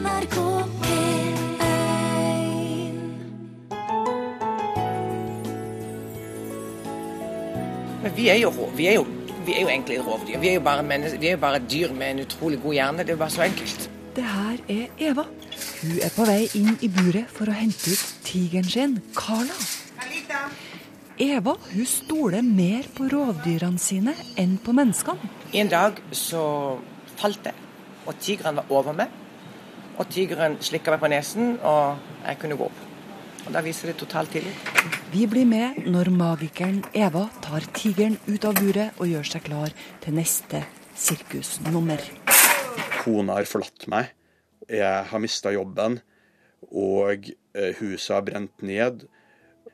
[0.00, 0.36] NRK
[0.80, 1.38] P1
[8.02, 9.04] Men vi er jo, vi er jo,
[9.44, 10.38] vi er jo egentlig rovdyr.
[10.40, 13.04] Vi er jo bare, menneske, vi er jo bare dyr med en utrolig god hjerne.
[13.04, 13.90] Det er jo bare så enkelt.
[14.16, 15.26] Det her er Eva.
[15.82, 19.56] Hun er på vei inn i buret for å hente ut tigeren sin, Carla.
[21.20, 25.34] Eva hun stoler mer på rovdyrene sine enn på menneskene.
[25.60, 26.42] En dag så
[27.20, 27.66] falt jeg,
[28.06, 29.19] og tigeren var over meg.
[30.00, 32.78] Og tigeren slikka meg på nesen, og jeg kunne gå opp.
[33.46, 34.56] Og Da viser det total tillit.
[35.12, 39.74] Vi blir med når magikeren Eva tar tigeren ut av buret og gjør seg klar
[40.00, 40.62] til neste
[40.96, 42.00] sirkusnummer.
[43.02, 44.12] Kona har forlatt meg,
[44.68, 45.98] jeg har mista jobben,
[46.70, 49.04] og eh, huset har brent ned.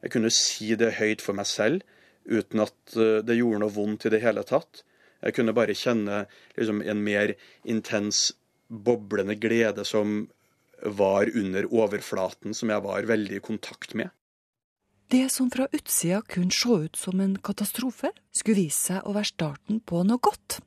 [0.02, 1.86] Jeg kunne si det høyt for meg selv
[2.26, 4.82] uten at eh, det gjorde noe vondt i det hele tatt.
[5.22, 6.24] Jeg kunne bare kjenne
[6.56, 7.34] liksom, en mer
[7.64, 8.32] intens,
[8.68, 10.26] boblende glede som
[10.82, 14.12] var under overflaten, som jeg var veldig i kontakt med.
[15.06, 19.30] Det som fra utsida kunne se ut som en katastrofe, skulle vise seg å være
[19.30, 20.58] starten på noe godt.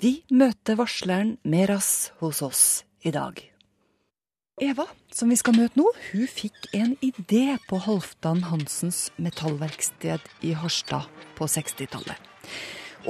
[0.00, 2.62] Vi møter varsleren Meras hos oss
[3.04, 3.36] i dag.
[4.62, 10.52] Eva, som vi skal møte nå, hun fikk en idé på Halvdan Hansens metallverksted i
[10.56, 12.16] Harstad på 60-tallet.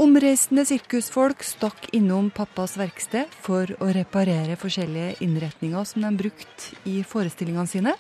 [0.00, 7.02] Omreisende sirkusfolk stakk innom pappas verksted for å reparere forskjellige innretninger som de brukte i
[7.04, 7.92] forestillingene sine.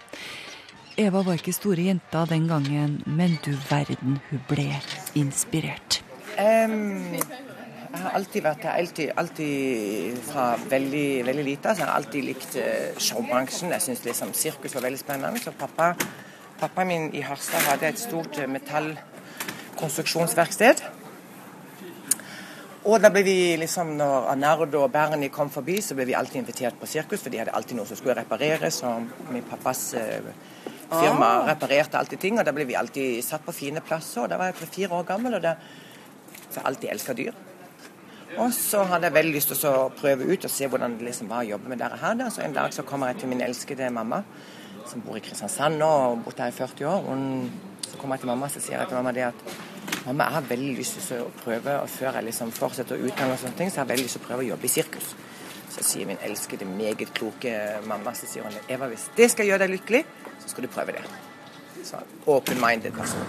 [0.96, 4.80] Eva var ikke store jenta den gangen, men du verden, hun ble
[5.20, 6.00] inspirert.
[6.40, 11.68] Um, jeg har alltid vært her, alltid, alltid fra veldig, veldig lite.
[11.74, 13.74] Så jeg har alltid likt eh, showbransjen.
[13.76, 15.44] Jeg syns liksom sirkus var veldig spennende.
[15.44, 15.92] Så pappa,
[16.60, 21.01] pappa min i Harstad hadde et stort eh, metallkonstruksjonsverksted.
[22.82, 26.40] Og da ble vi liksom, når Arnardo og Bernie kom forbi, så ble vi alltid
[26.40, 28.80] invitert på sirkus, for de hadde alltid noe som skulle repareres.
[28.88, 30.32] Og min pappas eh,
[30.90, 34.24] firma reparerte alltid ting, og da ble vi alltid satt på fine plasser.
[34.24, 37.38] Og da var jeg tre-fire år gammel, og da har jeg alltid elska dyr.
[38.42, 41.30] Og så hadde jeg veldig lyst til å prøve ut og se hvordan det liksom
[41.30, 42.18] var å jobbe med dette her.
[42.18, 42.30] da.
[42.34, 44.24] Så en dag så kommer jeg til min elskede mamma,
[44.90, 47.06] som bor i Kristiansand nå og har bodd her i 40 år.
[47.06, 47.52] Hun,
[47.86, 49.46] så kommer jeg til mamma og så sier jeg til mamma det at
[50.06, 53.38] mamma, jeg har veldig lyst til å prøve, og før jeg liksom fortsetter å utdanne
[53.38, 55.12] så har jeg veldig lyst til å prøve å jobbe i sirkus.
[55.72, 57.52] Så sier min elskede, meget kloke
[57.88, 60.02] mamma så sier hun, Eva, hvis det skal gjøre deg lykkelig,
[60.42, 61.04] så skal du prøve det.
[61.86, 63.22] Så open-minded person.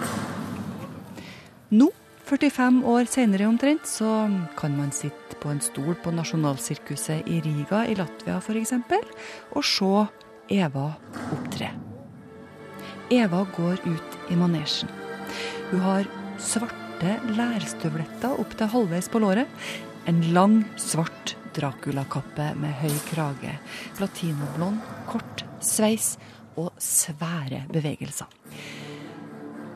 [1.74, 1.88] Nå,
[2.24, 4.10] 45 år senere omtrent, så
[4.56, 8.76] kan man sitte på en stol på Nasjonalsirkuset i Riga i Latvia f.eks.
[9.52, 9.94] og se
[10.60, 10.90] Eva
[11.34, 11.70] opptre.
[13.12, 14.88] Eva går ut i manesjen.
[15.70, 16.08] Hun har
[16.42, 19.50] svarte lærstøvletter opp til halvveis på låret.
[20.08, 23.58] En lang, svart Dracula-kappe med høy krage.
[23.98, 24.80] Platinoblond,
[25.10, 26.14] kort sveis
[26.58, 28.30] og svære bevegelser.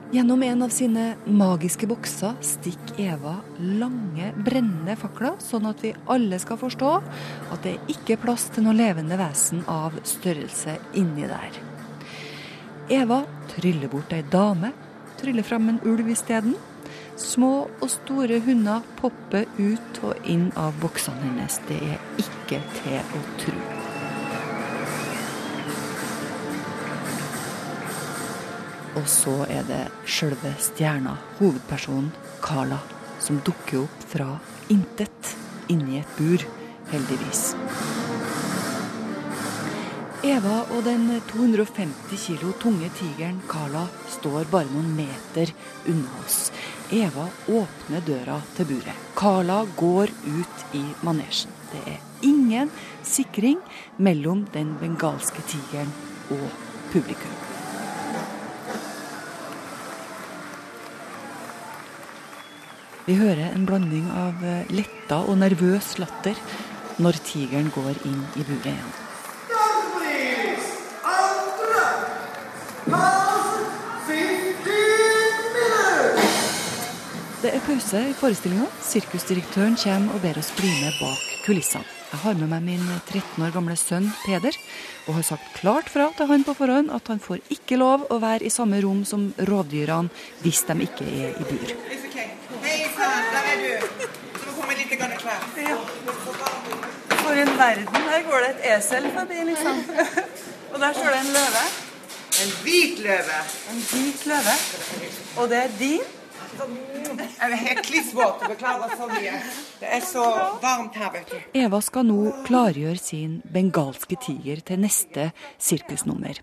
[0.09, 6.39] Gjennom en av sine magiske bokser stikker Eva lange, brennende fakler, sånn at vi alle
[6.41, 6.93] skal forstå
[7.53, 11.61] at det er ikke plass til noe levende vesen av størrelse inni der.
[12.89, 13.21] Eva
[13.53, 14.73] tryller bort ei dame,
[15.21, 16.55] tryller fram en ulv isteden.
[17.19, 21.59] Små og store hunder popper ut og inn av boksene hennes.
[21.69, 23.59] Det er ikke til å tro.
[28.99, 32.11] Og så er det sjølve stjerna, hovedpersonen
[32.43, 32.81] Carla,
[33.23, 34.31] som dukker opp fra
[34.73, 35.35] intet
[35.71, 36.47] inni et bur,
[36.91, 38.08] heldigvis.
[40.27, 45.53] Eva og den 250 kilo tunge tigeren Carla står bare noen meter
[45.87, 46.49] unna oss.
[46.91, 48.99] Eva åpner døra til buret.
[49.15, 51.55] Carla går ut i manesjen.
[51.71, 52.73] Det er ingen
[53.07, 53.63] sikring
[53.97, 55.95] mellom den bengalske tigeren
[56.35, 56.51] og
[56.91, 57.39] publikum.
[63.07, 64.43] Vi hører en blanding av
[64.75, 66.35] letta og nervøs latter
[66.99, 68.97] når tigeren går inn i buret igjen.
[77.69, 78.65] Pause i forestillinga.
[78.81, 81.85] Sirkusdirektøren kommer og ber oss bli med bak kulissene.
[82.09, 84.57] Jeg har med meg min 13 år gamle sønn Peder,
[85.05, 88.17] og har sagt klart fra til han på forhånd at han får ikke lov å
[88.23, 90.09] være i samme rom som rovdyrene
[90.41, 91.75] hvis de ikke er i bur.
[92.65, 94.09] Hei sann, der er du.
[94.09, 95.47] Du må komme litt klær.
[97.21, 98.03] For en verden.
[98.09, 99.85] Her går det et esel forbi, liksom.
[100.73, 101.71] Og der står det en løve.
[102.39, 103.43] En hvit løve.
[103.75, 104.63] En hvit løve.
[105.37, 106.15] Og det er din.
[107.39, 108.43] Jeg er helt klissvåt.
[108.51, 109.35] Beklager så mye.
[109.79, 110.25] Det er så
[110.63, 111.37] varmt her, vet du.
[111.61, 112.19] Eva skal nå
[112.49, 115.31] klargjøre sin bengalske tiger til neste
[115.63, 116.41] sirkusnummer.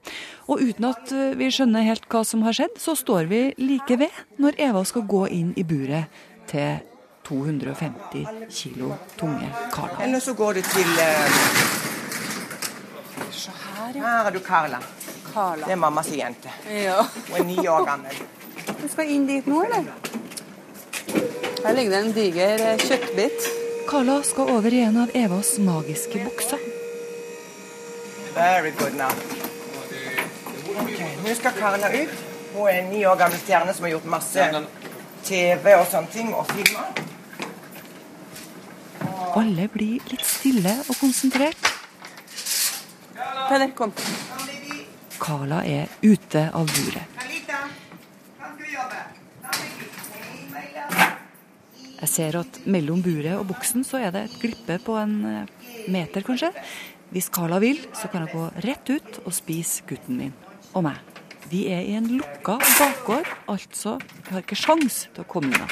[0.47, 3.99] Og uten at eh, vi skjønner helt hva som har skjedd, så står vi like
[3.99, 6.79] ved når Eva skal gå inn i buret til
[7.25, 9.99] 250 kilo tunge Carla.
[10.05, 11.41] Eller så går det til eh,
[13.75, 14.79] Her er du Carla.
[15.33, 15.65] Carla.
[15.65, 16.51] Det er mammas jente.
[16.71, 17.01] Ja.
[17.29, 18.21] Hun er ni år gammel.
[18.81, 19.89] Du skal inn dit nå, eller?
[21.65, 23.45] Her ligger det en diger eh, kjøttbit.
[23.89, 26.61] Carla skal over i en av Evas magiske bukser.
[28.35, 29.09] Very good now.
[30.83, 32.13] Ok, Nå skal Carla ut.
[32.53, 34.45] Hun er en ni år gammel stjerne som har gjort masse
[35.25, 36.93] TV og sånne ting, og filmer.
[39.33, 41.73] Alle blir litt stille og konsentrert.
[43.49, 43.97] Peder, kom.
[45.17, 47.09] Carla er ute av buret.
[47.17, 47.65] Carlita,
[48.37, 49.05] hva skal vi jobbe?
[51.95, 55.51] Jeg ser at mellom buret og buksen så er det et glippe på en eh,
[55.91, 56.51] meter, kanskje.
[57.13, 60.33] Hvis Carla vil, så kan jeg gå rett ut og spise gutten min
[60.75, 60.99] og meg.
[61.47, 65.69] Vi er i en lukka bakgård, altså vi har ikke sjans til å komme unna.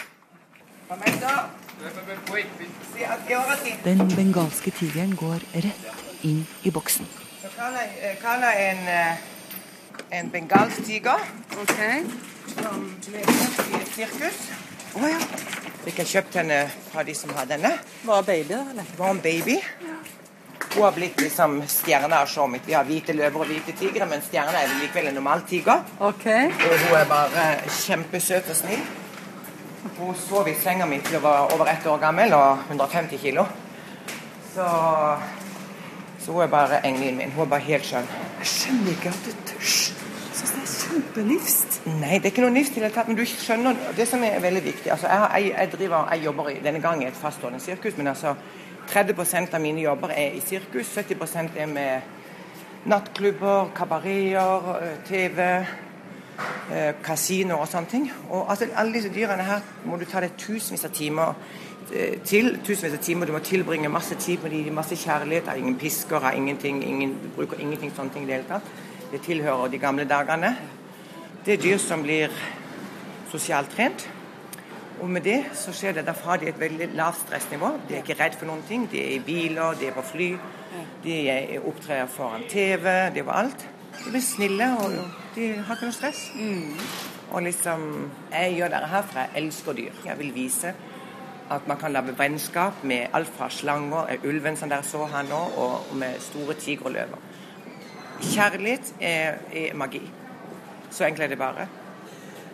[3.84, 7.10] Den bengalske tigeren går rett inn i boksen.
[8.22, 9.18] Carla er en, eh,
[10.20, 11.20] en bengalsk tiger
[11.62, 12.06] okay.
[12.56, 14.40] som lever i et sirkus.
[14.96, 15.63] Oh, ja.
[15.84, 16.58] Fikk jeg kjøpt henne
[16.92, 17.74] fra de som har denne.
[18.08, 18.92] Var baby, eller?
[18.98, 19.58] Var en baby.
[20.74, 22.68] Hun har blitt liksom stjerna av showet mitt.
[22.68, 25.84] Vi har hvite løver og hvite tigre, men stjerna er vel likevel en normal tiger.
[26.00, 26.48] Okay.
[26.50, 27.48] Og hun er bare
[27.82, 28.86] kjempesøt og snill.
[29.98, 33.44] Hun sov i senga mi til hun var over ett år gammel og 150 kilo.
[34.54, 34.70] Så,
[36.24, 37.36] så hun er bare engelen min.
[37.36, 38.08] Hun er bare helt skjønn.
[38.40, 40.03] Jeg skjønner ikke at du tørs.
[40.94, 41.82] Er kjempenifst.
[41.86, 44.22] Nei, det er ikke noe nifst i det hele tatt, men du skjønner det som
[44.26, 44.92] er veldig viktig.
[44.94, 48.12] Altså, jeg, jeg, jeg, driver, jeg jobber i, denne gang i et faststående sirkus, men
[48.12, 48.36] altså
[48.92, 54.70] 30% av mine jobber er i sirkus, 70% er med nattklubber, kabareter,
[55.08, 58.06] TV, eh, kasino og sånne ting.
[58.30, 61.34] Og altså, alle disse dyrene her må du ta deg tusenvis av timer
[62.28, 62.54] til.
[62.62, 65.50] Tusenvis av timer, Du må tilbringe masse tid på de, masse kjærlighet.
[65.50, 68.72] Har ingen pisker, har ingenting, ingen, bruker ingenting sånne ting i det hele tatt.
[69.12, 70.56] Det tilhører de gamle dagene.
[71.46, 72.32] Det er dyr som blir
[73.28, 74.06] sosialt trent.
[75.04, 77.72] Og med det så skjer det derfra de er et veldig lavt stressnivå.
[77.90, 78.86] De er ikke redd for noen ting.
[78.92, 80.30] De er i biler, de er på fly.
[81.04, 83.68] De er opptrer foran TV, de er på alt.
[83.98, 84.96] De blir snille, og
[85.36, 86.24] de har ikke noe stress.
[87.34, 87.86] Og liksom
[88.32, 90.02] Jeg gjør dette her for jeg elsker dyr.
[90.06, 90.74] Jeg vil vise
[91.52, 95.44] at man kan lage vennskap med alt fra slanger, ulven som dere så her nå,
[95.60, 97.20] og med store tigerløver.
[98.22, 100.08] Kjærlighet er, er magi.
[100.94, 101.68] Så enkelt er det bare.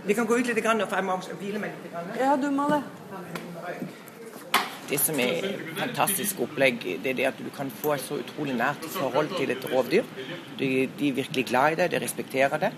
[0.06, 1.92] Vi kan gå ut litt, grann, for jeg må hvile meg litt.
[1.92, 2.14] Grann.
[2.20, 2.84] Ja, du må det.
[4.90, 5.44] Det som er
[5.78, 9.52] fantastisk opplegg, det er det at du kan få et så utrolig nært forhold til
[9.54, 10.08] et rovdyr.
[10.58, 10.70] De,
[11.00, 12.72] de er virkelig glad i det, de respekterer det.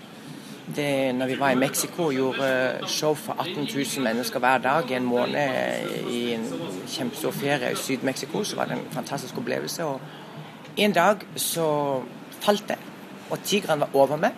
[0.76, 1.14] det.
[1.14, 2.50] Når vi var i Mexico og gjorde
[2.86, 6.46] show for 18 000 mennesker hver dag i en måned i en
[6.86, 9.84] kjempestor ferie i Syd-Mexico, så var det en fantastisk opplevelse.
[9.84, 10.00] Og
[10.76, 12.02] en dag så
[12.40, 12.78] falt jeg,
[13.30, 14.36] og tigeren var over meg.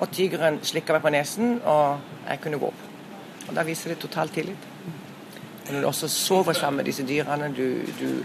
[0.00, 2.86] Og tigeren slikka meg på nesen, og jeg kunne gå opp.
[3.48, 4.68] Og da viser det total tillit.
[5.66, 8.22] Og når du også sover sammen med disse dyrene du, du,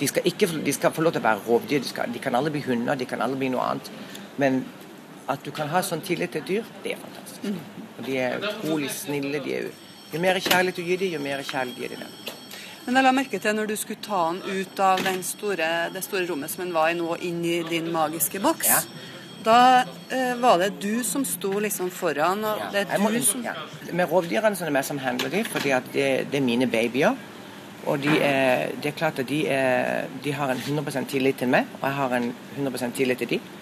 [0.00, 1.82] de, skal ikke, de skal få lov til å være rovdyr.
[1.82, 3.90] De, skal, de kan alle bli hunder, de kan alle bli noe annet.
[4.40, 4.62] Men
[5.28, 7.58] at du kan ha sånn tillit til et dyr, det er fantastisk.
[7.96, 9.42] Og de er utrolig snille.
[9.42, 9.68] De er,
[10.12, 12.16] jo mer kjærlighet du gir dem, jo mer kjærlighet gir de dem.
[12.86, 16.04] Men jeg la merke til når du skulle ta han ut av den store, det
[16.06, 18.70] store rommet som han var i nå, inn i din magiske boks.
[18.70, 19.15] Ja.
[19.46, 23.44] Da eh, var det du som sto liksom foran, og det er må, du som
[23.46, 23.54] ja.
[23.94, 26.66] Med rovdyrene så er det meg som handler dem, fordi at det, det er mine
[26.70, 27.14] babyer.
[27.86, 31.52] Og de er, det er klart at de, er, de har en 100% tillit til
[31.52, 33.52] meg, og jeg har en 100% tillit til dem.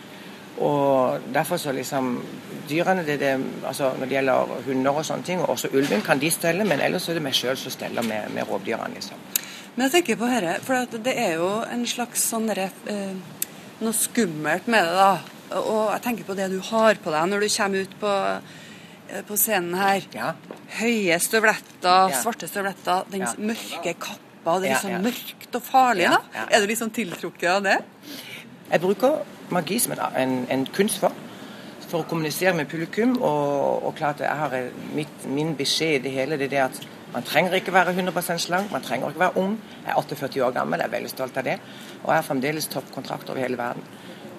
[0.65, 2.23] Og derfor så liksom
[2.69, 6.21] Dyrene, det, det, altså når det gjelder hunder og sånne ting, og også ulven, kan
[6.21, 9.21] de stelle, men ellers er det meg sjøl som steller med, med rovdyrene, liksom.
[9.75, 13.17] Men jeg tenker på dette, for det er jo en slags sånn derre eh,
[13.83, 15.35] Noe skummelt med det, da.
[15.55, 18.13] Og jeg tenker på det du har på deg når du kommer ut på,
[19.11, 20.07] eh, på scenen her.
[20.15, 20.33] Ja.
[20.81, 22.23] Høye støvletter, Ja.
[22.23, 23.33] svarte støvletter, den Ja.
[23.39, 24.61] mørke kappa.
[24.61, 26.19] Det er Ja, sånn mørkt og farlig, da.
[26.51, 27.79] Er du sånn tiltrukket av det?
[28.71, 31.13] Jeg bruker magi som en, en, en kunstform
[31.89, 33.17] for å kommunisere med publikum.
[33.23, 34.51] Og, og klart jeg har
[34.95, 36.81] mitt, Min beskjed i det hele det er at
[37.15, 39.59] man trenger ikke være 100% slank, man trenger ikke være ung.
[39.87, 41.61] Jeg er 48 år gammel, jeg er veldig stolt av det.
[42.03, 43.83] Og jeg har fremdeles toppkontrakter over hele verden.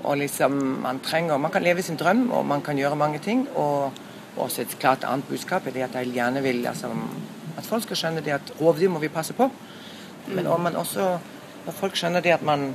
[0.03, 0.51] Og liksom,
[0.83, 3.47] man trenger, man kan leve sin drøm, og man kan gjøre mange ting.
[3.55, 3.91] Og
[4.35, 6.89] Og også et klart annet budskap er det at jeg gjerne vil altså,
[7.57, 9.49] at folk skal skjønne det at rovdyr må vi passe på.
[10.27, 11.17] Men om man også
[11.65, 12.73] når folk skjønner det at man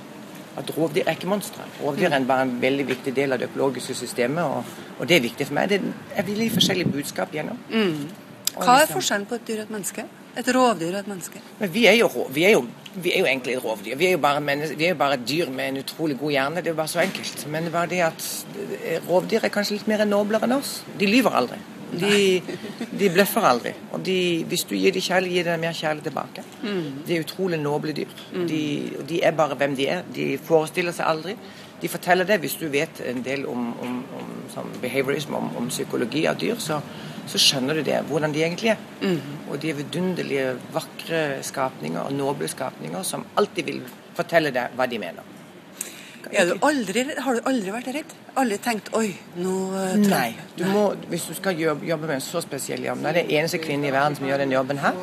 [0.59, 1.63] at rovdyr er ikke monstre.
[1.83, 4.65] Rovdyr er bare en veldig viktig del av det økologiske systemet, og,
[4.99, 5.69] og det er viktig for meg.
[5.71, 5.81] Det
[6.17, 7.59] er veldig forskjellige budskap gjennom.
[7.71, 8.09] Mm.
[8.57, 10.05] Hva er forskjellen på et dyr og et menneske?
[10.41, 11.43] Et rovdyr og et menneske?
[11.61, 13.97] Men vi er jo, vi er jo, vi er jo egentlig rovdyr.
[13.97, 14.41] Vi er, jo bare
[14.77, 16.63] vi er jo bare dyr med en utrolig god hjerne.
[16.63, 17.47] Det er jo bare så enkelt.
[17.49, 18.47] Men det var det at
[19.09, 20.81] rovdyr er kanskje litt mer noblere enn oss.
[20.99, 21.61] De lyver aldri.
[21.91, 22.43] De,
[22.99, 23.73] de bløffer aldri.
[23.95, 26.45] Og de, hvis du gir dem kjærlighet, gir dem mer kjærlighet tilbake.
[26.63, 27.03] Mm.
[27.07, 28.13] De er utrolig noble dyr.
[28.35, 28.47] Mm.
[28.51, 28.63] De,
[29.09, 30.05] de, er bare hvem de er.
[30.15, 31.37] De forestiller seg aldri.
[31.81, 34.03] De forteller det hvis du vet en del om, om,
[34.61, 36.81] om behaviorism, om, om, psykologi av dyr, så,
[37.31, 38.87] så, skjønner du det, hvordan de egentlig er.
[39.03, 39.19] Mm.
[39.51, 43.83] Og de er vidunderlige, vakre skapninger og noble skapninger som alltid vil
[44.17, 45.37] fortelle deg hva de mener.
[46.31, 48.13] Du aldri, har du aldri vært redd?
[48.39, 49.09] Aldri tenkt 'oi,
[49.41, 50.35] nå uh, Nei.
[50.57, 53.39] Du må, hvis du skal jobbe, jobbe, med en så spesiell jobb, Det er det
[53.39, 54.95] eneste kvinne i verden som gjør den jobben her.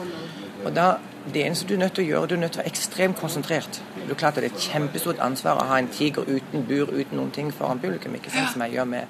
[0.65, 0.97] Og da,
[1.33, 3.17] Det eneste du er nødt til å gjøre, du er nødt til å være ekstremt
[3.19, 3.81] konsentrert.
[4.07, 7.17] Du klart at Det er et kjempestort ansvar å ha en tiger uten bur, uten
[7.17, 8.15] noen ting foran publikum.
[8.15, 9.03] ikke sant, Som jeg gjør med,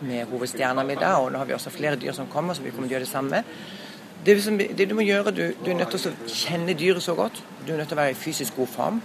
[0.00, 1.16] med hovedstjerna mi da.
[1.22, 3.08] Og nå har vi også flere dyr som kommer, så vi kommer til å gjøre
[3.08, 3.42] det samme.
[4.26, 7.14] Det, som, det du må gjøre, du, du er nødt til å kjenne dyret så
[7.14, 7.42] godt.
[7.66, 9.00] Du er nødt til å være i fysisk god form.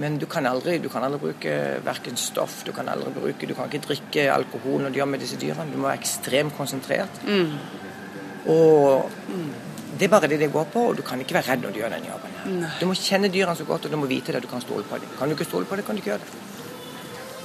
[0.00, 3.56] Men du kan aldri, du kan aldri bruke verken stoff, du kan aldri bruke, du
[3.58, 5.66] kan ikke drikke alkohol når du gjør med disse dyrene.
[5.72, 7.22] Du må være ekstremt konsentrert.
[7.26, 7.56] Mm.
[8.54, 9.48] Og mm.
[9.98, 11.82] det er bare det det går på, og du kan ikke være redd når du
[11.82, 12.38] gjør den jobben.
[12.60, 12.70] Nei.
[12.80, 15.02] Du må kjenne dyrene så godt, og du må vite det, du kan stole på
[15.02, 15.10] dem.
[15.18, 16.49] Kan du ikke stole på det, kan du ikke gjøre det.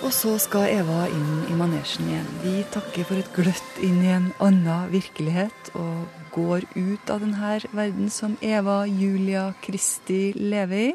[0.04, 2.28] Og så skal Eva inn i manesjen igjen.
[2.44, 7.54] Vi takker for et gløtt inn i en annen virkelighet, og går ut av denne
[7.72, 10.94] verden som Eva Julia Kristi lever i,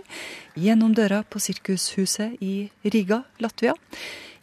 [0.66, 3.72] gjennom døra på Sirkushuset i Riga, Latvia,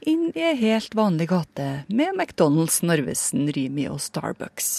[0.08, 4.70] inn i ei helt vanlig gate med McDonald's, Narvesen, Rimi og Starbucks.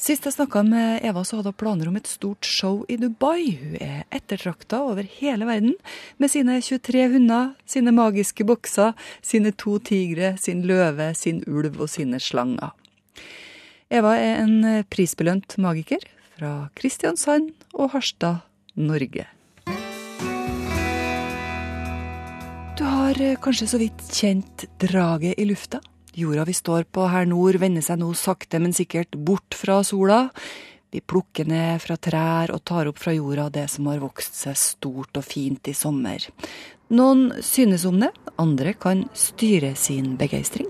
[0.00, 3.54] Sist jeg snakka med Eva, så hadde hun planer om et stort show i Dubai.
[3.60, 5.76] Hun er ettertrakta over hele verden
[6.18, 11.92] med sine 23 hunder, sine magiske bokser, sine to tigre, sin løve, sin ulv og
[11.94, 12.74] sine slanger.
[13.94, 14.58] Eva er en
[14.90, 16.02] prisbelønt magiker
[16.34, 18.42] fra Kristiansand og Harstad,
[18.74, 19.28] Norge.
[22.74, 25.78] Du har eh, kanskje så vidt kjent draget i lufta.
[26.18, 30.24] Jorda vi står på her nord vender seg nå sakte, men sikkert bort fra sola.
[30.90, 34.58] Vi plukker ned fra trær og tar opp fra jorda det som har vokst seg
[34.58, 36.26] stort og fint i sommer.
[36.90, 38.10] Noen synes om det,
[38.42, 40.66] andre kan styre sin begeistring.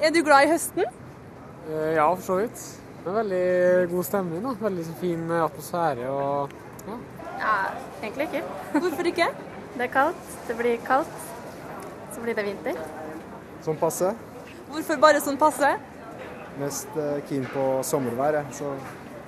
[0.00, 0.88] Er du glad i høsten?
[1.68, 2.64] Eh, ja, for så vidt.
[3.04, 3.44] Det er veldig
[3.92, 4.40] god stemning.
[4.48, 4.56] da.
[4.64, 6.56] Veldig fin atmosfære og
[6.88, 6.98] ja.
[7.44, 7.54] ja.
[8.00, 8.44] Egentlig ikke.
[8.78, 9.28] Hvorfor ikke?
[9.76, 10.34] Det er kaldt.
[10.48, 11.33] Det blir kaldt.
[12.14, 12.78] Så blir det vinter.
[13.64, 14.12] Sånn passe.
[14.70, 15.74] Hvorfor bare sånn passe?
[16.60, 18.76] Mest eh, keen på sommervær, så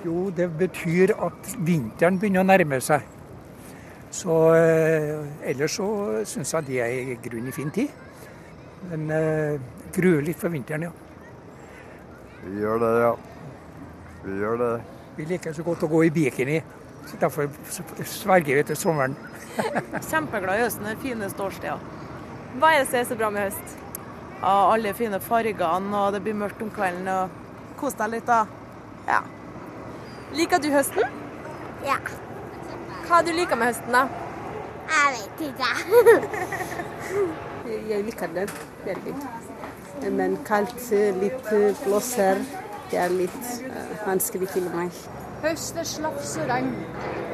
[0.05, 3.03] Jo, det betyr at vinteren begynner å nærme seg.
[4.13, 5.87] Så eh, ellers så
[6.29, 7.91] syns jeg det er i grunnen fin tid.
[8.91, 9.57] Men eh,
[9.97, 10.93] gruer litt for vinteren, ja.
[12.45, 13.11] Vi gjør det, ja.
[14.23, 14.71] Vi gjør det.
[15.17, 16.61] Vi liker så godt å gå i bikini.
[17.07, 17.49] Så derfor
[18.05, 19.17] sverger vi til sommeren.
[20.11, 20.87] Kjempeglad i høsten.
[20.87, 21.79] Den fineste årstida.
[22.57, 23.73] Hva er det som er så bra med høst?
[24.41, 27.07] Ja, alle fine fargene, og det blir mørkt om kvelden.
[27.07, 28.45] og Kos deg litt, da.
[29.05, 29.19] Ja.
[30.33, 31.19] Liker du høsten?
[31.85, 31.99] Ja.
[33.05, 34.07] Hva du liker med høsten, da?
[34.89, 35.69] Jeg vet ikke.
[37.93, 38.53] jeg liker den
[38.87, 39.15] veldig.
[40.17, 40.81] Men kaldt,
[41.21, 41.49] litt
[41.83, 42.41] blåser.
[42.89, 44.95] Det er litt uh, vanskelig til meg.
[45.43, 46.71] Høst er slaps og regn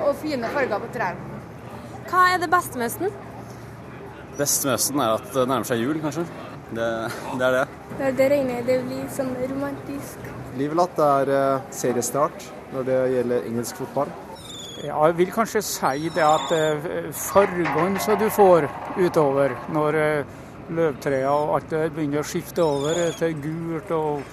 [0.04, 1.44] og fine farger på trærne.
[2.10, 3.32] Hva er det beste med høsten?
[4.38, 6.26] Best med høsten er at det nærmer seg jul, kanskje.
[6.74, 6.90] Det,
[7.38, 7.64] det er det.
[8.00, 8.66] Når det regner, jeg.
[8.70, 10.30] det blir sånn romantisk.
[10.58, 14.14] Livet er uh, seriestart når det gjelder engelsk fotball.
[14.84, 20.40] Ja, jeg vil kanskje si det at uh, fargene som du får utover når uh,
[20.74, 24.24] løvtrærne og alt det begynner å skifte over til gult og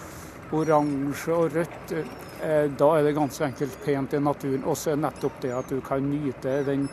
[0.52, 4.64] oransje og rødt, eh, da er det ganske enkelt pent i naturen.
[4.64, 6.88] Og så er nettopp det at du kan nyte den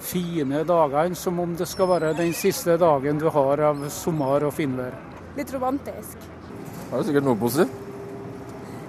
[0.00, 4.54] fine dagene som om det skal være den siste dagen du har av sommer og
[4.56, 4.96] finvær.
[5.36, 6.16] Litt romantisk.
[6.90, 7.86] Det er sikkert noe positivt.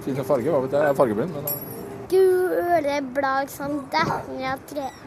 [0.02, 0.82] Fine farger, hva vet jeg.
[0.82, 1.70] Jeg er fargeblind, men
[2.12, 4.64] Gule blad som detter ned av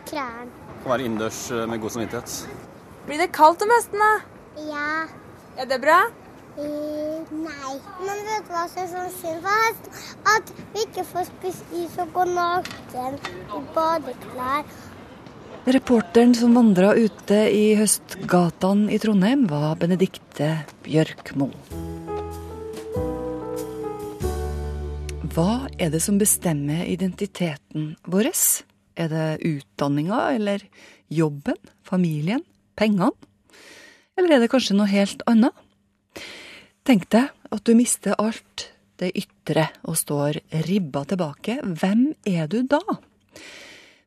[0.07, 0.47] trærne.
[0.81, 2.61] Kan være innendørs eh, med god samvittighet.
[3.05, 4.13] Blir det kaldt om høsten, da?
[4.71, 4.87] Ja.
[5.61, 5.99] Er det bra?
[6.57, 7.75] Eh, nei.
[7.99, 10.01] Men vet du hva som er sånn synd for hesten?
[10.33, 14.75] At vi ikke får spist is og gå naken i badeklær.
[15.65, 20.51] Reporteren som vandra ute i høstgatene i Trondheim, var Benedikte
[20.85, 21.47] Bjørkmo.
[25.33, 25.47] Hva
[25.81, 28.29] er det som bestemmer identiteten vår?
[28.93, 30.67] Er det utdanninga eller
[31.09, 32.45] jobben, familien,
[32.77, 33.09] pengene?
[34.13, 35.65] Eller er det kanskje noe helt annet?
[36.85, 38.69] Tenk deg at du mister alt
[39.01, 41.57] det ytre og står ribba tilbake.
[41.65, 42.83] Hvem er du da?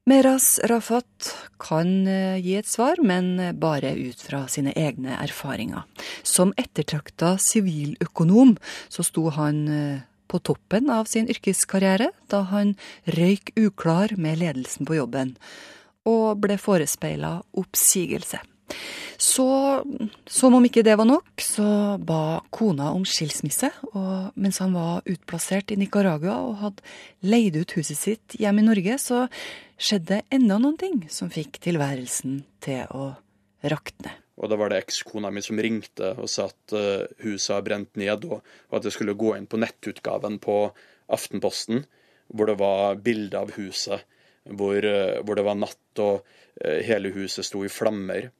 [0.08, 5.84] Meras Rafat kan eh, gi et svar, men bare ut fra sine egne erfaringer.
[6.24, 8.54] Som ettertrakta siviløkonom
[8.88, 12.72] så sto han eh, på toppen av sin yrkeskarriere da han
[13.18, 15.34] røyk uklar med ledelsen på jobben,
[16.08, 18.40] og ble forespeila oppsigelse.
[19.18, 19.46] Så,
[20.30, 25.06] som om ikke det var nok, så ba kona om skilsmisse og mens han var
[25.10, 26.92] utplassert i Nicaragua og hadde
[27.26, 29.24] leid ut huset sitt hjemme i Norge, så
[29.78, 33.10] skjedde enda noen ting som fikk tilværelsen til å
[33.66, 34.14] rakne.
[34.38, 37.98] Og da var det ekskona mi som ringte og sa at uh, huset har brent
[37.98, 40.60] ned, og, at jeg skulle gå inn på nettutgaven på
[41.10, 41.82] Aftenposten,
[42.28, 44.04] hvor det var bilde av huset,
[44.46, 48.30] hvor, uh, hvor, det var natt og uh, hele huset sto i flammer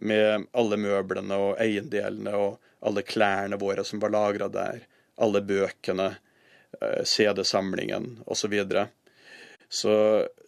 [0.00, 4.84] med alle møblene og eiendelene og alle klærne våre som var lagra der,
[5.18, 6.12] alle bøkene,
[6.80, 8.54] eh, CD-samlingen osv.
[8.62, 8.88] Så,
[9.68, 9.94] så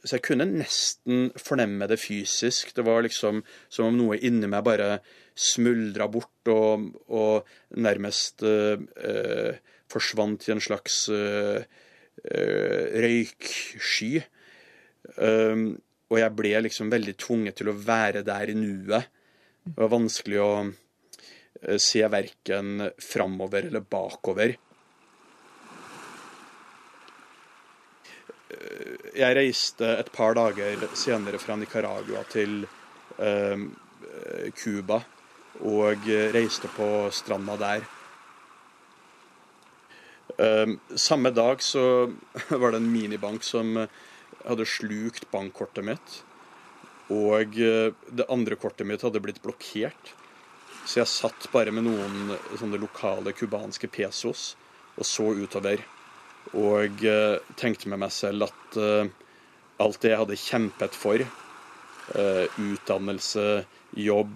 [0.01, 2.75] Så jeg kunne nesten fornemme det fysisk.
[2.75, 5.01] Det var liksom som om noe inni meg bare
[5.37, 7.45] smuldra bort og, og
[7.77, 8.81] nærmest uh,
[9.93, 14.23] forsvant i en slags uh, uh, røyksky.
[15.21, 15.77] Um,
[16.11, 19.05] og jeg ble liksom veldig tvunget til å være der i nuet.
[19.65, 24.55] Det var vanskelig å eh, se verken framover eller bakover.
[28.49, 32.63] Eh, jeg reiste et par dager senere fra Nicaragua til
[33.21, 33.67] eh,
[34.57, 35.03] Cuba
[35.61, 37.83] og reiste på stranda der.
[40.97, 41.83] Samme dag så
[42.63, 46.15] var det en minibank som hadde slukt bankkortet mitt.
[47.11, 50.15] Og eh, det andre kortet mitt hadde blitt blokkert.
[50.87, 54.55] Så jeg satt bare med noen sånne lokale cubanske pesos
[54.97, 55.83] og så utover.
[56.57, 59.11] Og uh, tenkte med meg selv at uh,
[59.85, 61.23] alt det jeg hadde kjempet for,
[62.11, 63.45] utdannelse,
[64.03, 64.33] jobb,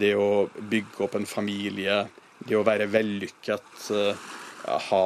[0.00, 2.00] det å bygge opp en familie,
[2.42, 3.84] det å være vellykket,
[4.88, 5.04] ha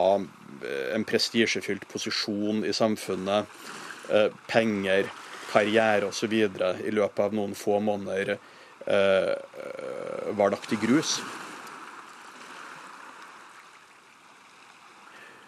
[0.96, 3.50] en prestisjefylt posisjon i samfunnet,
[4.48, 5.12] penger
[5.52, 6.32] karriere osv.
[6.32, 9.32] i løpet av noen få måneder eh,
[10.32, 11.18] var lagt i grus.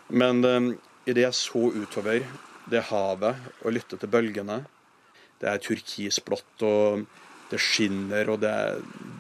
[0.09, 0.73] Men eh,
[1.11, 2.25] idet jeg så utover
[2.71, 4.63] det havet og lyttet til bølgene
[5.41, 7.05] Det er turkisblått, og
[7.51, 8.55] det skinner, og det,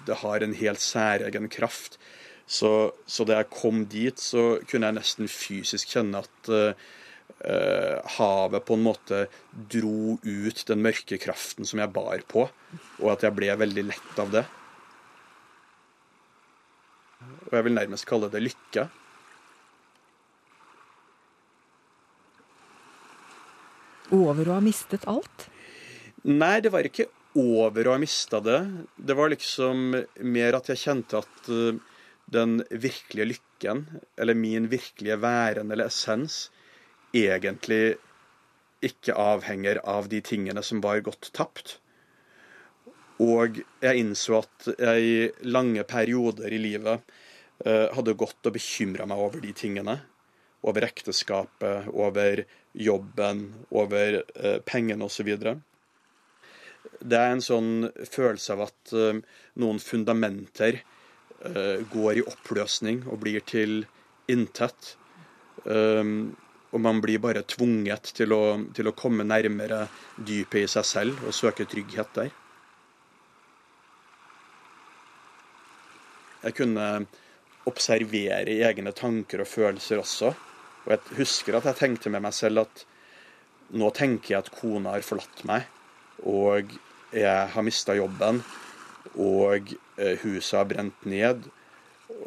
[0.07, 1.99] det har en helt særegen kraft.
[2.47, 6.87] Så, så da jeg kom dit, så kunne jeg nesten fysisk kjenne at eh,
[7.45, 12.49] eh, havet på en måte dro ut den mørke kraften som jeg bar på,
[13.01, 14.45] og at jeg ble veldig lett av det.
[17.49, 18.89] Og jeg vil nærmest kalle det lykke.
[24.15, 25.49] Over å ha mistet alt?
[26.29, 27.09] Nei, det var ikke
[27.41, 28.61] over å ha mista det.
[28.97, 31.81] Det var liksom mer at jeg kjente at uh,
[32.33, 33.85] den virkelige lykken,
[34.17, 36.49] eller min virkelige væren eller essens,
[37.15, 37.97] egentlig
[38.85, 41.79] ikke avhenger av de tingene som var gått tapt.
[43.23, 47.05] Og jeg innså at jeg i lange perioder i livet
[47.65, 50.01] uh, hadde gått og bekymra meg over de tingene.
[50.65, 55.31] Over ekteskapet, over jobben, over uh, pengene osv.
[57.05, 59.23] Det er en sånn følelse av at uh,
[59.61, 60.83] noen fundamenter
[61.93, 63.83] går i oppløsning og blir til
[64.33, 64.95] intet.
[65.67, 66.31] Um,
[66.75, 68.43] og man blir bare tvunget til å,
[68.75, 69.85] til å komme nærmere
[70.19, 72.33] dypet i seg selv og søke trygghet der.
[76.45, 76.89] Jeg kunne
[77.71, 80.35] observere egne tanker og følelser også.
[80.85, 82.85] Og jeg husker at jeg tenkte med meg selv at
[83.75, 85.65] nå tenker jeg at kona har forlatt meg,
[86.29, 86.75] og
[87.15, 88.43] jeg har mista jobben,
[89.15, 91.47] og eh, huset har brent ned,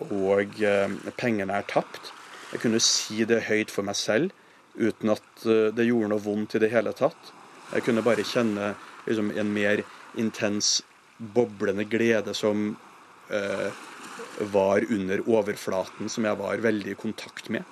[0.07, 2.09] og eh, pengene er tapt.
[2.55, 4.33] Jeg kunne si det høyt for meg selv
[4.77, 7.33] uten at eh, det gjorde noe vondt i det hele tatt.
[7.73, 8.73] Jeg kunne bare kjenne
[9.07, 9.83] liksom, en mer
[10.17, 10.81] intens,
[11.17, 12.75] boblende glede som
[13.33, 13.69] eh,
[14.53, 17.65] var under overflaten, som jeg var veldig i kontakt med.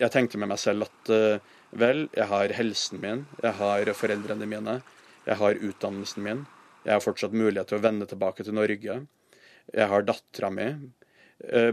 [0.00, 4.48] Jeg tenkte med meg selv at eh, vel, jeg har helsen min, jeg har foreldrene
[4.48, 4.80] mine,
[5.26, 6.44] jeg har utdannelsen min,
[6.86, 9.00] jeg har fortsatt mulighet til å vende tilbake til Norge.
[9.74, 10.68] Jeg har dattera mi.
[11.44, 11.72] Eh,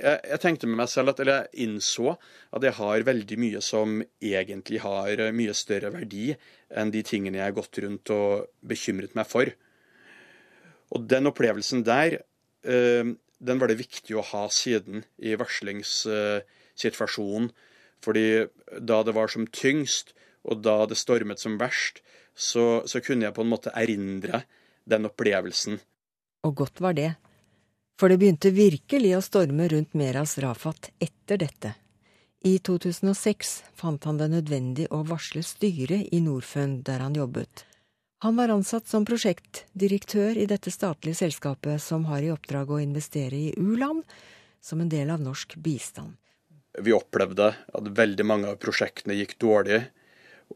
[0.00, 2.08] jeg, tenkte med meg selv at, eller jeg innså
[2.56, 3.88] at jeg har veldig mye som
[4.22, 6.26] egentlig har mye større verdi
[6.70, 8.28] enn de tingene jeg har gått rundt og
[8.62, 9.46] bekymret meg for.
[10.90, 12.10] Og den opplevelsen der,
[12.64, 13.04] eh,
[13.40, 17.50] den var det viktig å ha siden i varslingssituasjonen.
[18.00, 18.48] Fordi
[18.80, 20.14] da det var som tyngst,
[20.48, 22.00] og da det stormet som verst,
[22.32, 24.44] så, så kunne jeg på en måte erindre
[24.88, 25.80] den opplevelsen.
[26.48, 27.10] Og godt var det.
[28.00, 31.74] For det begynte virkelig å storme rundt Meras Rafat etter dette.
[32.48, 37.66] I 2006 fant han det nødvendig å varsle styret i Norfund der han jobbet.
[38.24, 43.36] Han var ansatt som prosjektdirektør i dette statlige selskapet som har i oppdrag å investere
[43.36, 44.08] i u-land
[44.64, 46.16] som en del av norsk bistand.
[46.80, 49.82] Vi opplevde at veldig mange av prosjektene gikk dårlig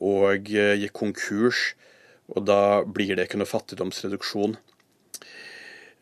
[0.01, 1.75] og eh, gikk konkurs.
[2.33, 4.57] Og da blir det ikke noe fattigdomsreduksjon.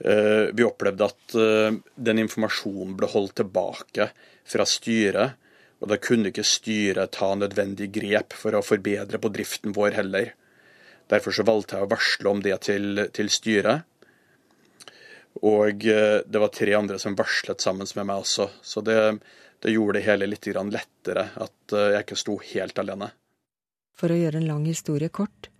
[0.05, 4.09] Eh, vi opplevde at eh, den informasjonen ble holdt tilbake
[4.45, 5.39] fra styret.
[5.83, 10.33] Og da kunne ikke styret ta nødvendig grep for å forbedre på driften vår heller.
[11.11, 13.89] Derfor så valgte jeg å varsle om det til, til styret.
[15.43, 18.47] Og det var tre andre som varslet sammen med meg også.
[18.63, 18.95] Så det,
[19.65, 23.11] det gjorde det hele litt lettere at jeg ikke sto helt alene.
[23.99, 25.51] For å gjøre en lang historie kort,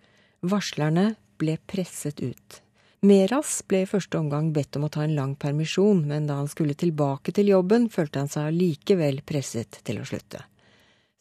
[0.47, 2.63] varslerne ble presset ut.
[3.03, 6.47] Meras ble i første omgang bedt om å ta en lang permisjon, men da han
[6.47, 10.45] skulle tilbake til jobben, følte han seg likevel presset til å slutte.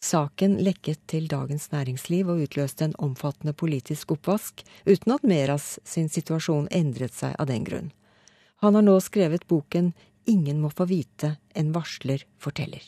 [0.02, 6.06] Saken lekket til Dagens Næringsliv og utløste en omfattende politisk oppvask, uten at Meras sin
[6.06, 7.90] situasjon endret seg av den grunn.
[8.62, 9.90] Han har nå skrevet boken
[10.30, 12.82] Ingen må få vite, en varsler forteller.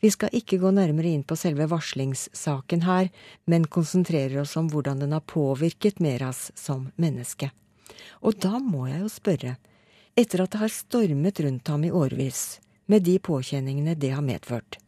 [0.00, 3.12] Vi skal ikke gå nærmere inn på selve varslingssaken her,
[3.44, 7.52] men konsentrerer oss om hvordan den har påvirket Meras som menneske.
[8.26, 9.56] Og da må jeg jo spørre,
[10.18, 12.60] etter at det har stormet rundt ham i årevis,
[12.90, 14.80] med de påkjenningene det har medført,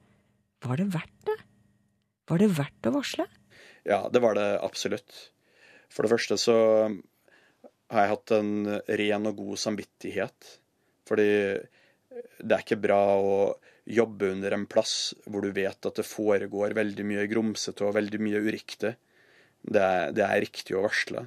[0.63, 1.39] var det verdt det?
[2.31, 3.27] Var det verdt å varsle?
[3.89, 5.15] Ja, det var det absolutt.
[5.91, 6.57] For det første så
[7.93, 8.53] har jeg hatt en
[9.03, 10.53] ren og god samvittighet.
[11.09, 11.29] Fordi
[12.13, 13.37] det er ikke bra å
[13.91, 18.21] jobbe under en plass hvor du vet at det foregår veldig mye grumsete og veldig
[18.23, 18.95] mye uriktig.
[19.63, 21.27] Det er, det er riktig å varsle.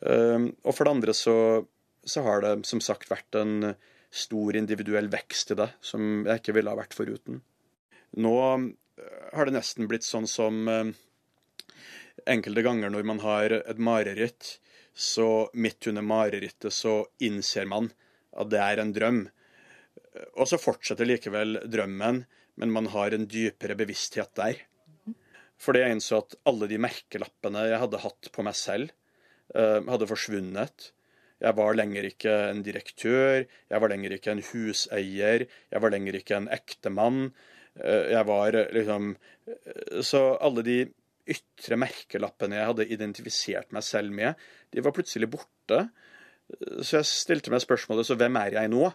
[0.00, 1.36] Um, og for det andre så,
[2.04, 3.72] så, har det som sagt vært en
[4.12, 7.40] stor individuell vekst i det som jeg ikke ville ha vært foruten.
[8.20, 8.66] Nå uh,
[9.32, 10.92] har det nesten blitt sånn som uh,
[12.28, 14.56] enkelte ganger når man har et mareritt,
[14.96, 17.90] så midt under marerittet så innser man
[18.36, 19.26] at det er en drøm.
[20.40, 22.22] Og så fortsetter likevel drømmen,
[22.56, 24.62] men man har en dypere bevissthet der.
[25.60, 29.05] Fordi jeg innså at alle de merkelappene jeg hadde hatt på meg selv, eh,
[29.54, 30.90] hadde forsvunnet.
[31.42, 36.16] Jeg var lenger ikke en direktør, jeg var lenger ikke en huseier, jeg var lenger
[36.16, 37.26] ikke en ektemann.
[37.76, 40.78] Eh, jeg var liksom eh, Så alle de
[41.26, 44.38] ytre merkelappene jeg hadde identifisert meg selv med,
[44.72, 45.88] de var plutselig borte.
[46.80, 48.86] Så jeg stilte meg spørsmålet så hvem er jeg nå?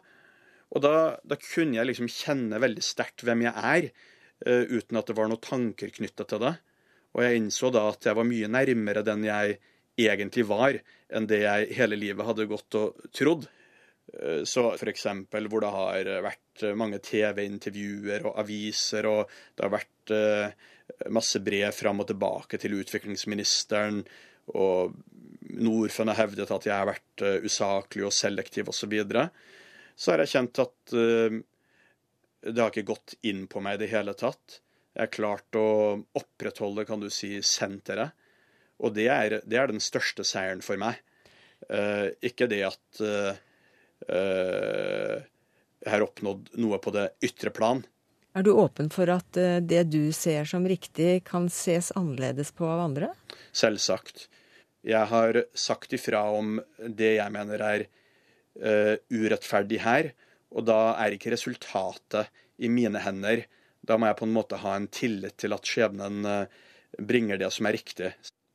[0.71, 0.93] Og da,
[1.27, 3.89] da, kunne jeg liksom kjenne veldig sterkt hvem jeg er,
[4.47, 6.53] uten at det var noen tanker knytta til det.
[7.11, 9.57] Og jeg innså da at jeg var mye nærmere den jeg
[10.09, 10.77] egentlig var,
[11.11, 13.47] enn det jeg hele livet hadde gått og trodd.
[14.11, 15.07] Uh, så f.eks.
[15.29, 20.67] hvor det har vært mange TV-intervjuer og aviser, og det har vært uh,
[21.13, 24.01] masse brev fram og tilbake til utviklingsministeren,
[24.57, 24.97] og
[25.61, 28.93] Norfund har hevdet at jeg har vært usaklig og selektiv osv.
[29.03, 29.25] Så
[29.95, 30.93] så har jeg kjent at
[32.41, 34.61] det har ikke gått inn på meg i det hele tatt.
[34.91, 35.67] Jeg har klart å
[36.19, 38.11] opprettholde, kan du si, senteret.
[38.81, 40.99] Og det er, det er den største seieren for meg.
[41.69, 43.37] Uh, ikke det at uh,
[44.09, 47.83] jeg har oppnådd noe på det ytre plan.
[48.33, 52.81] Er du åpen for at det du ser som riktig, kan ses annerledes på av
[52.87, 53.11] andre?
[53.53, 54.25] Selvsagt.
[54.81, 60.11] Jeg har sagt ifra om det jeg mener er uh, urettferdig her.
[60.51, 63.45] Og da er ikke resultatet i mine hender.
[63.85, 66.61] Da må jeg på en måte ha en tillit til at skjebnen uh,
[66.97, 68.11] bringer det som er riktig.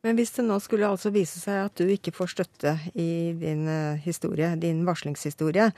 [0.06, 3.64] Men hvis det nå skulle altså vise seg at du ikke får støtte i din
[3.66, 5.72] uh, historie, din varslingshistorie,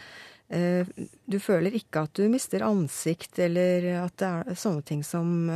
[0.49, 5.51] du føler ikke at du mister ansikt, eller at det er sånne ting som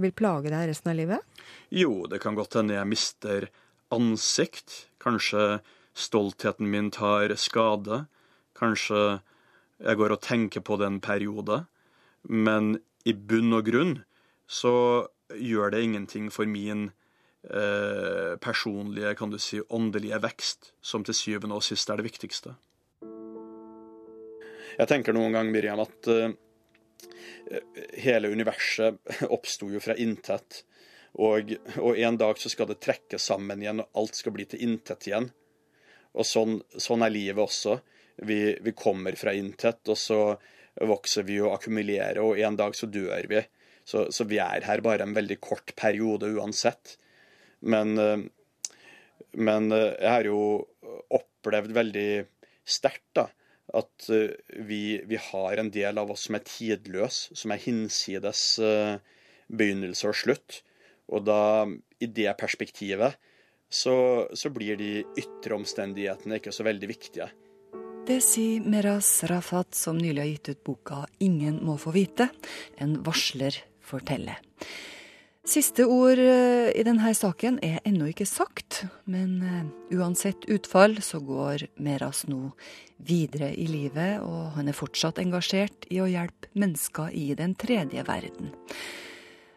[0.00, 1.42] vil plage deg resten av livet?
[1.68, 3.48] Jo, det kan godt hende jeg mister
[3.94, 4.86] ansikt.
[5.02, 5.60] Kanskje
[5.98, 8.06] stoltheten min tar skade.
[8.58, 9.20] Kanskje
[9.78, 11.62] jeg går og tenker på det en periode.
[12.22, 13.94] Men i bunn og grunn
[14.48, 16.94] så gjør det ingenting for min eh,
[18.42, 22.56] personlige, kan du si, åndelige vekst, som til syvende og sist er det viktigste.
[24.78, 26.30] Jeg tenker noen gang, Miriam, at uh,
[27.98, 28.98] hele universet
[29.34, 30.62] oppsto jo fra intet.
[31.18, 34.62] Og, og, en dag så skal det trekke sammen igjen, og alt skal bli til
[34.68, 35.30] intet igjen.
[36.14, 37.78] Og sånn, sånn er livet også.
[38.28, 40.20] Vi, vi, kommer fra intet, og så
[40.78, 43.42] vokser vi og akkumulerer, og en dag så dør vi.
[43.88, 46.98] Så, så vi er her bare en veldig kort periode uansett.
[47.60, 48.18] Men, eh,
[49.32, 50.40] men eh, jeg har jo
[51.14, 52.10] opplevd veldig
[52.68, 53.28] sterkt da,
[53.78, 54.36] at eh,
[54.68, 58.44] vi, vi, har en del av oss som er tidløs, som er hinsides
[59.48, 60.62] begynnelse og slutt.
[61.08, 61.64] Og da,
[62.04, 63.16] i det perspektivet,
[63.68, 67.28] så, så blir de ytre omstendighetene ikke så veldig viktige.
[68.08, 72.30] Det sier Meraz Rafat, som nylig har gitt ut boka 'Ingen må få vite'.
[72.80, 74.36] En varsler fortelle.
[75.48, 81.22] Siste ord eh, i denne saken er ennå ikke sagt, men eh, uansett utfall så
[81.24, 82.50] går Meras nå
[83.00, 88.04] videre i livet, og han er fortsatt engasjert i å hjelpe mennesker i den tredje
[88.04, 88.52] verden.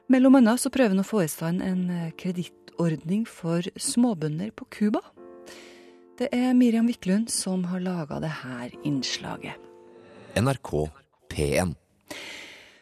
[0.08, 4.69] Mellom annet så prøver han å få i stand en eh, kredittordning for småbønder på
[4.71, 5.04] Cuba.
[6.15, 9.60] Det er Miriam Wiklund som har laga dette innslaget.
[10.39, 10.86] NRK
[11.36, 11.75] P1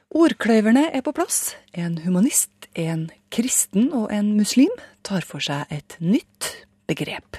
[0.10, 1.54] Ordkløyverne er på plass.
[1.78, 4.72] En humanist, en kristen og en muslim
[5.06, 6.48] tar for seg et nytt
[6.90, 7.38] begrep.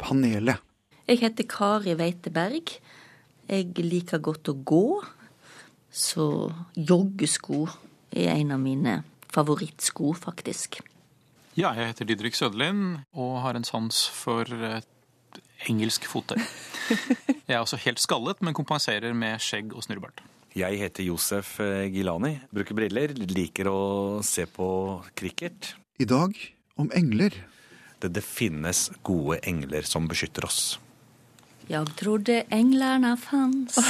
[0.00, 0.62] Panelet.
[1.04, 2.72] Jeg heter Kari Weiteberg.
[3.52, 4.86] Jeg liker godt å gå,
[5.92, 7.66] så joggesko
[8.16, 9.02] er en av mine
[9.34, 10.80] favorittsko, faktisk.
[11.52, 14.48] Ja, jeg heter Didrik Søderlind og har en sans for
[15.68, 16.40] engelsk fottøy.
[17.44, 20.24] Jeg er også helt skallet, men kompenserer med skjegg og snurrebart.
[20.54, 23.78] Jeg heter Josef eh, Gilani, bruker briller, liker å
[24.22, 24.68] se på
[25.18, 25.72] cricket.
[25.98, 26.36] I dag
[26.78, 27.34] om engler.
[27.98, 30.76] Det, det finnes gode engler som beskytter oss.
[31.66, 33.80] Jeg trodde englene fanns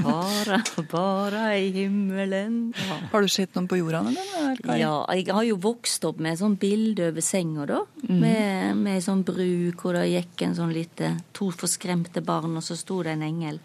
[0.00, 0.58] bare,
[0.90, 2.58] bare i himmelen.
[2.74, 2.96] Ja.
[3.12, 4.00] Har du sett noen på jorda?
[4.10, 4.58] Eller?
[4.80, 7.84] Ja, jeg har jo vokst opp med sånn bilde over senga, da.
[8.08, 8.18] Mm.
[8.24, 12.74] Med, med sånn bru hvor det gikk en sånn lite To forskremte barn, og så
[12.74, 13.62] sto det en engel.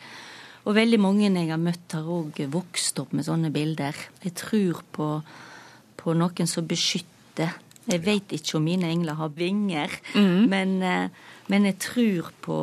[0.65, 3.97] Og veldig mange jeg har møtt, har òg vokst opp med sånne bilder.
[4.23, 5.10] Jeg tror på,
[5.99, 7.54] på noen som beskytter.
[7.86, 10.47] Jeg vet ikke om mine engler har vinger, mm.
[10.49, 12.58] men, eh, men, jeg tror på,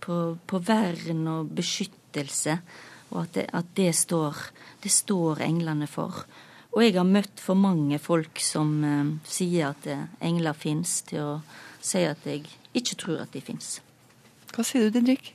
[0.00, 0.16] på,
[0.48, 2.56] på, vern og beskyttelse.
[3.12, 4.40] Og at det, at det, står,
[4.80, 6.24] det står englene for.
[6.72, 11.20] Og jeg har møtt for mange folk som uh, sier at uh, engler fins, til
[11.20, 11.34] å
[11.84, 13.74] si at jeg ikke tror at de fins.
[14.56, 15.34] Hva sier du, Didrik?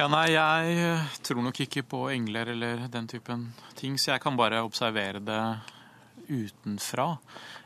[0.00, 3.42] Ja, nei, jeg eh, tror nok ikke på engler eller den typen
[3.76, 5.42] ting, så jeg kan bare observere det
[6.24, 7.18] utenfra.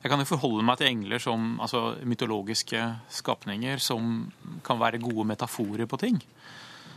[0.03, 2.81] Jeg kan jo forholde meg til engler som altså, mytologiske
[3.20, 4.25] skapninger som
[4.66, 6.18] kan være gode metaforer på ting.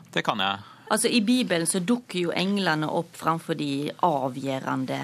[0.09, 0.65] Det kan jeg.
[0.89, 5.03] Altså I Bibelen så dukker jo englene opp framfor de avgjørende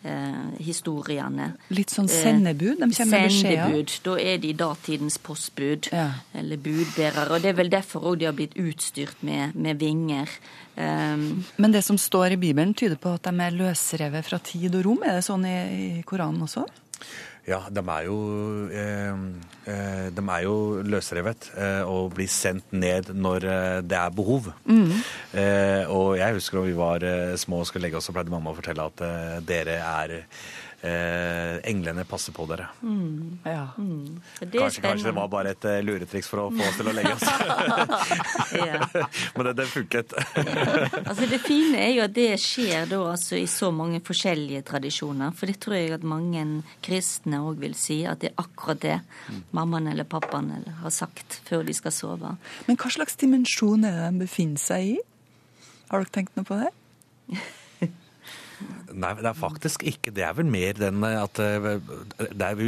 [0.00, 1.50] historiene.
[1.68, 2.78] Litt sånn sendebud?
[2.80, 3.94] De kommer med Sendebud.
[4.06, 6.06] Da er de datidens postbud, ja.
[6.32, 7.28] eller budbærere.
[7.34, 10.32] Og det er vel derfor òg de har blitt utstyrt med, med vinger.
[10.76, 14.74] Um, Men det som står i Bibelen, tyder på at de er løsrevet fra tid
[14.78, 15.04] og rom?
[15.04, 16.64] Er det sånn i, i Koranen også?
[17.48, 18.16] Ja, de er jo,
[18.68, 19.12] eh,
[19.72, 23.46] eh, de er jo løsrevet eh, og blir sendt ned når
[23.86, 24.52] det er behov.
[24.64, 24.92] Mm.
[25.90, 27.04] og jeg husker da vi var
[27.40, 29.02] små og skulle legge oss, så pleide mamma å fortelle at
[29.46, 30.14] dere er
[30.82, 32.66] eh, englene passer på dere.
[32.82, 33.68] Mm, ja.
[33.76, 34.20] mm.
[34.40, 36.92] Det kanskje, kanskje, det var bare et uh, luretriks for å få oss til å
[36.96, 37.22] legge oss.
[39.36, 40.08] Men det, det funket.
[41.04, 45.28] altså Det fine er jo at det skjer da altså i så mange forskjellige tradisjoner.
[45.36, 46.42] For det tror jeg at mange
[46.84, 49.40] kristne òg vil si, at det er akkurat det mm.
[49.56, 52.34] mammaen eller pappaen har sagt før de skal sove.
[52.66, 54.98] Men hva slags dimensjon er det de befinner seg i?
[55.90, 56.70] Har dere tenkt noe på det?
[58.90, 60.12] Nei, det er faktisk ikke.
[60.14, 61.68] Det er vel mer den at eh,
[62.34, 62.62] er,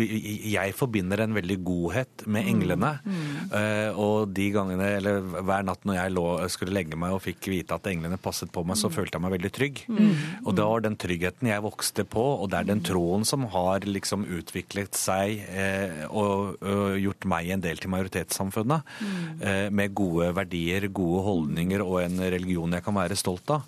[0.52, 2.92] Jeg forbinder en veldig godhet med englene.
[3.02, 3.20] Mm.
[3.52, 3.98] Mm.
[4.00, 7.76] Og de gangene, eller hver natt når jeg lå, skulle legge meg og fikk vite
[7.76, 8.94] at englene passet på meg, så mm.
[8.96, 9.82] følte jeg meg veldig trygg.
[9.88, 10.12] Mm.
[10.46, 13.86] Og det var den tryggheten jeg vokste på, og det er den troen som har
[13.88, 16.58] liksom utviklet seg eh, og,
[17.02, 18.92] gjort meg en del til majoritetssamfunnet.
[19.02, 19.18] Mm.
[19.40, 23.66] Eh, med gode verdier, gode holdninger og en religion jeg kan være stolt av.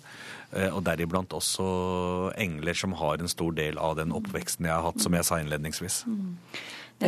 [0.55, 1.65] Eh, og deriblant også
[2.39, 5.39] engler som har en stor del av den oppveksten jeg har hatt, som jeg sa
[5.41, 6.03] innledningsvis.
[6.07, 6.37] Mm.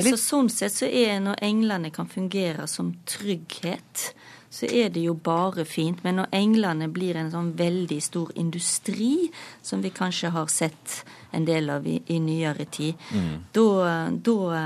[0.04, 4.10] Så sånn sett så er når englene kan fungere som trygghet,
[4.52, 6.02] så er det jo bare fint.
[6.04, 9.30] Men når englene blir en sånn veldig stor industri,
[9.64, 13.32] som vi kanskje har sett en del av i, i nyere tid, mm.
[13.56, 13.96] da,
[14.28, 14.60] da,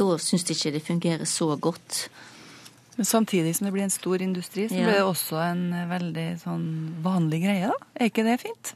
[0.00, 2.06] da syns de ikke det fungerer så godt.
[2.96, 4.84] Men samtidig som det blir en stor industri, så Ja.
[4.86, 6.66] blir det også en eh, veldig sånn
[7.04, 7.76] vanlig greie, da.
[8.00, 8.74] Er ikke det fint?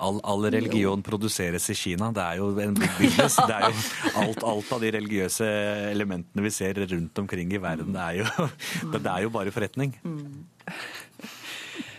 [0.00, 2.12] All, all religion produseres i Kina.
[2.14, 3.36] Det er jo en big business.
[3.48, 3.74] Det er jo
[4.22, 5.44] alt, alt av de religiøse
[5.90, 8.24] elementene vi ser rundt omkring i verden, det er jo,
[8.94, 9.98] det, er jo bare forretning.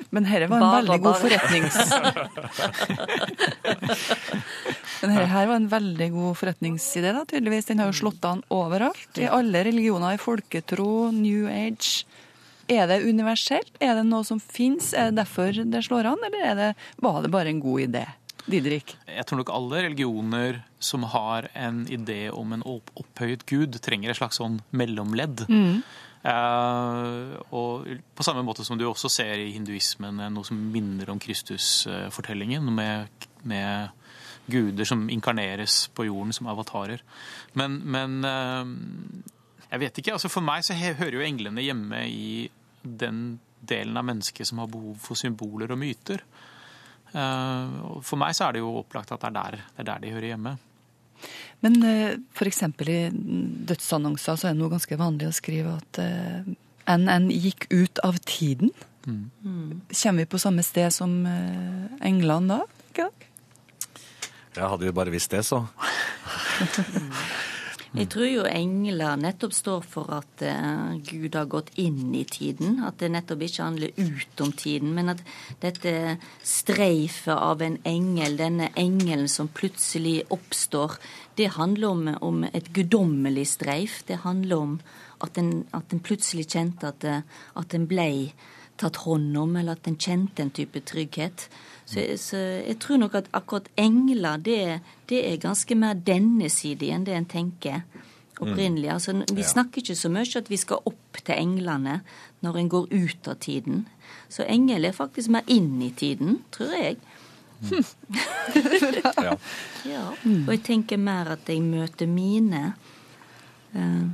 [0.10, 1.78] Men dette var en veldig god forretnings...
[5.02, 7.70] Men dette her var en veldig god forretningsidé, da, tydeligvis.
[7.70, 9.10] Den har jo slått an overalt.
[9.20, 10.18] I alle religioner.
[10.18, 12.04] I folketro, New Age.
[12.70, 13.72] Er det universelt?
[13.82, 14.92] Er det noe som fins?
[14.94, 18.06] Er det derfor det slår an, eller er det, var det bare en god idé?
[18.50, 18.96] Didrik?
[19.06, 24.20] Jeg tror nok alle religioner som har en idé om en opphøyet gud, trenger et
[24.20, 25.46] slags sånn mellomledd.
[25.50, 25.82] Mm.
[26.20, 31.14] Uh, og på samme måte som du også ser i hinduismen eh, noe som minner
[31.14, 33.94] om Kristusfortellingen, med, med
[34.52, 37.04] guder som inkarneres på jorden som avatarer.
[37.60, 38.74] Men, men eh,
[39.70, 40.16] jeg vet ikke.
[40.18, 42.50] altså For meg så hører jo englene hjemme i
[42.82, 46.24] den delen av mennesket som har behov for symboler og myter.
[47.14, 50.04] Eh, For meg så er det jo opplagt at det er der, det er der
[50.06, 50.58] de hører hjemme.
[51.60, 52.28] Men f.eks.
[52.40, 53.00] for eksempel i
[53.68, 56.54] dødsannonser så er det noe ganske vanlig å skrive at eh,
[56.96, 58.72] NN gikk ut av tiden.
[59.06, 59.82] Mm.
[59.92, 62.62] Kommer vi på samme sted som eh, England da?
[62.90, 63.29] Ikke da?
[64.56, 65.64] Jeg hadde jo bare visst det, så.
[67.90, 72.84] Jeg tror jo engler nettopp står for at eh, Gud har gått inn i tiden.
[72.86, 75.24] At det nettopp ikke handler ut om tiden, men at
[75.64, 81.00] dette streifet av en engel, denne engelen som plutselig oppstår,
[81.40, 84.04] det handler om, om et guddommelig streif.
[84.06, 84.78] Det handler om
[85.26, 87.10] at en, at en plutselig kjente at,
[87.58, 88.30] at en blei
[88.80, 91.50] tatt hånd om, eller at en kjente en type trygghet.
[91.90, 94.58] Så, så jeg tror nok at akkurat engler, det,
[95.10, 97.80] det er ganske mer denne siden enn det en tenker
[98.40, 98.92] opprinnelig.
[98.94, 99.48] Altså, vi Ja.
[99.50, 102.02] snakker ikke så mye at vi skal opp til englene
[102.46, 103.88] når en går ut av tiden.
[104.30, 106.98] Så engel er faktisk mer inn i tiden, tror jeg.
[109.20, 109.34] Ja.
[109.86, 110.04] Ja.
[110.24, 112.62] Og jeg tenker mer at jeg møter mine
[113.76, 114.06] eh,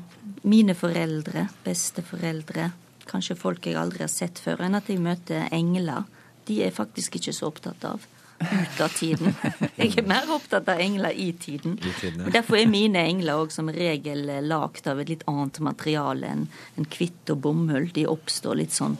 [0.45, 2.71] mine foreldre, besteforeldre,
[3.09, 6.05] kanskje folk jeg aldri har sett før, enn at jeg møter engler.
[6.45, 8.05] De er faktisk ikke så opptatt av
[8.39, 9.33] ut av tiden.
[9.79, 11.77] Jeg er mer opptatt av engler i tiden.
[11.79, 12.27] I tiden, ja.
[12.27, 16.47] Og Derfor er mine engler òg som regel lagd av et litt annet materiale enn
[16.75, 17.89] en hvitt og bomull.
[17.95, 18.97] De oppstår litt sånn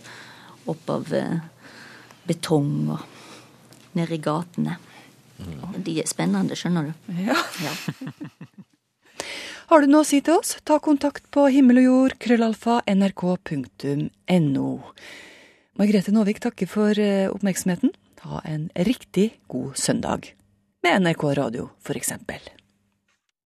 [0.72, 1.38] opp av eh,
[2.26, 4.80] betong og nede i gatene.
[5.84, 6.94] De er spennende, skjønner du.
[7.28, 7.38] Ja.
[7.64, 7.74] Ja.
[9.66, 11.82] Har du noe å si til oss, ta kontakt på himmel
[15.76, 17.92] Margrethe Nåvik takker for eh, oppmerksomheten.
[18.24, 20.32] Ha en riktig god søndag.
[20.84, 22.40] Med NRK Radio, for eksempel.